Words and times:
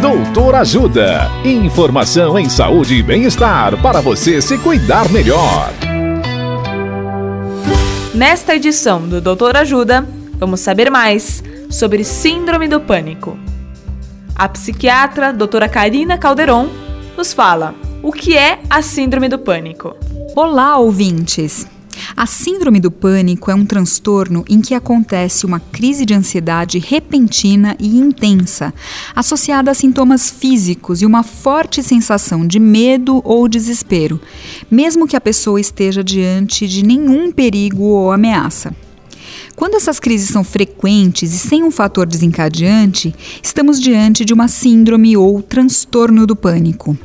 Doutor 0.00 0.54
Ajuda. 0.56 1.30
Informação 1.42 2.38
em 2.38 2.50
saúde 2.50 2.96
e 2.96 3.02
bem-estar 3.02 3.80
para 3.80 4.02
você 4.02 4.42
se 4.42 4.58
cuidar 4.58 5.10
melhor. 5.10 5.72
Nesta 8.14 8.54
edição 8.54 9.08
do 9.08 9.22
Doutor 9.22 9.56
Ajuda, 9.56 10.06
vamos 10.34 10.60
saber 10.60 10.90
mais 10.90 11.42
sobre 11.70 12.04
Síndrome 12.04 12.68
do 12.68 12.78
Pânico. 12.78 13.38
A 14.34 14.46
psiquiatra 14.48 15.32
doutora 15.32 15.68
Karina 15.68 16.18
Calderon 16.18 16.68
nos 17.16 17.32
fala 17.32 17.74
o 18.02 18.12
que 18.12 18.36
é 18.36 18.60
a 18.68 18.82
Síndrome 18.82 19.30
do 19.30 19.38
Pânico. 19.38 19.96
Olá, 20.34 20.76
ouvintes! 20.76 21.66
A 22.16 22.24
síndrome 22.24 22.80
do 22.80 22.90
pânico 22.90 23.50
é 23.50 23.54
um 23.54 23.66
transtorno 23.66 24.42
em 24.48 24.62
que 24.62 24.72
acontece 24.72 25.44
uma 25.44 25.60
crise 25.60 26.06
de 26.06 26.14
ansiedade 26.14 26.78
repentina 26.78 27.76
e 27.78 27.98
intensa, 27.98 28.72
associada 29.14 29.70
a 29.70 29.74
sintomas 29.74 30.30
físicos 30.30 31.02
e 31.02 31.06
uma 31.06 31.22
forte 31.22 31.82
sensação 31.82 32.46
de 32.46 32.58
medo 32.58 33.20
ou 33.22 33.46
desespero, 33.46 34.18
mesmo 34.70 35.06
que 35.06 35.14
a 35.14 35.20
pessoa 35.20 35.60
esteja 35.60 36.02
diante 36.02 36.66
de 36.66 36.82
nenhum 36.82 37.30
perigo 37.30 37.82
ou 37.82 38.10
ameaça. 38.10 38.74
Quando 39.54 39.74
essas 39.74 40.00
crises 40.00 40.30
são 40.30 40.42
frequentes 40.42 41.34
e 41.34 41.38
sem 41.38 41.62
um 41.62 41.70
fator 41.70 42.06
desencadeante, 42.06 43.14
estamos 43.42 43.78
diante 43.78 44.24
de 44.24 44.32
uma 44.32 44.48
síndrome 44.48 45.18
ou 45.18 45.42
transtorno 45.42 46.26
do 46.26 46.34
pânico. 46.34 46.96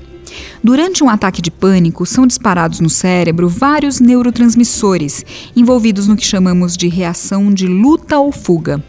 Durante 0.63 1.03
um 1.03 1.09
ataque 1.09 1.41
de 1.41 1.51
pânico, 1.51 2.05
são 2.05 2.27
disparados 2.27 2.79
no 2.79 2.89
cérebro 2.89 3.49
vários 3.49 3.99
neurotransmissores 3.99 5.25
envolvidos 5.55 6.07
no 6.07 6.15
que 6.15 6.25
chamamos 6.25 6.77
de 6.77 6.87
reação 6.87 7.53
de 7.53 7.67
luta 7.67 8.17
ou 8.17 8.31
fuga. 8.31 8.83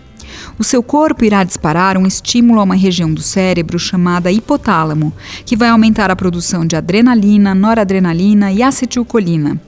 O 0.58 0.64
seu 0.64 0.82
corpo 0.82 1.24
irá 1.24 1.44
disparar 1.44 1.96
um 1.96 2.06
estímulo 2.06 2.60
a 2.60 2.64
uma 2.64 2.74
região 2.74 3.12
do 3.12 3.20
cérebro 3.20 3.78
chamada 3.78 4.30
hipotálamo, 4.30 5.12
que 5.44 5.56
vai 5.56 5.68
aumentar 5.68 6.10
a 6.10 6.16
produção 6.16 6.66
de 6.66 6.76
adrenalina, 6.76 7.54
noradrenalina 7.54 8.52
e 8.52 8.62
acetilcolina. 8.62 9.60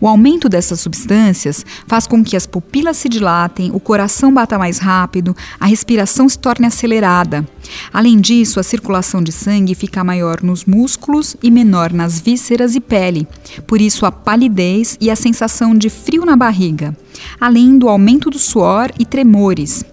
O 0.00 0.08
aumento 0.08 0.48
dessas 0.48 0.80
substâncias 0.80 1.64
faz 1.86 2.06
com 2.06 2.22
que 2.22 2.36
as 2.36 2.46
pupilas 2.46 2.96
se 2.96 3.08
dilatem, 3.08 3.70
o 3.72 3.80
coração 3.80 4.32
bata 4.32 4.58
mais 4.58 4.78
rápido, 4.78 5.36
a 5.58 5.66
respiração 5.66 6.28
se 6.28 6.38
torne 6.38 6.66
acelerada. 6.66 7.46
Além 7.92 8.20
disso, 8.20 8.60
a 8.60 8.62
circulação 8.62 9.22
de 9.22 9.32
sangue 9.32 9.74
fica 9.74 10.04
maior 10.04 10.42
nos 10.42 10.64
músculos 10.64 11.36
e 11.42 11.50
menor 11.50 11.92
nas 11.92 12.20
vísceras 12.20 12.74
e 12.74 12.80
pele, 12.80 13.26
por 13.66 13.80
isso 13.80 14.04
a 14.04 14.12
palidez 14.12 14.98
e 15.00 15.10
a 15.10 15.16
sensação 15.16 15.74
de 15.74 15.88
frio 15.88 16.26
na 16.26 16.36
barriga, 16.36 16.96
além 17.40 17.78
do 17.78 17.88
aumento 17.88 18.28
do 18.28 18.38
suor 18.38 18.90
e 18.98 19.04
tremores. 19.06 19.84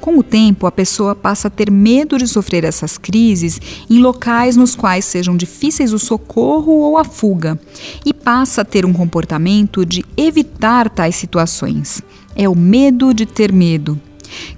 Com 0.00 0.18
o 0.18 0.22
tempo, 0.22 0.66
a 0.66 0.72
pessoa 0.72 1.14
passa 1.14 1.48
a 1.48 1.50
ter 1.50 1.70
medo 1.70 2.18
de 2.18 2.28
sofrer 2.28 2.64
essas 2.64 2.96
crises 2.96 3.60
em 3.90 3.98
locais 3.98 4.56
nos 4.56 4.76
quais 4.76 5.04
sejam 5.04 5.36
difíceis 5.36 5.92
o 5.92 5.98
socorro 5.98 6.72
ou 6.72 6.96
a 6.96 7.04
fuga 7.04 7.58
e 8.04 8.12
passa 8.12 8.60
a 8.60 8.64
ter 8.64 8.84
um 8.84 8.92
comportamento 8.92 9.84
de 9.84 10.04
evitar 10.16 10.88
tais 10.90 11.16
situações. 11.16 12.02
É 12.36 12.48
o 12.48 12.54
medo 12.54 13.12
de 13.12 13.26
ter 13.26 13.52
medo. 13.52 13.98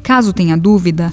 Caso 0.03 0.33
tenha 0.33 0.56
dúvida, 0.56 1.12